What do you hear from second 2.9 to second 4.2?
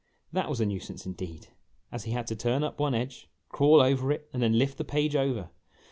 edge, crawl over